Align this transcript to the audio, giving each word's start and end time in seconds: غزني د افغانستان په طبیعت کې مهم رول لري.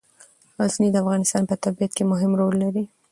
غزني 0.59 0.89
د 0.91 0.95
افغانستان 1.03 1.43
په 1.47 1.55
طبیعت 1.63 1.91
کې 1.97 2.03
مهم 2.11 2.31
رول 2.39 2.55
لري. 2.63 2.83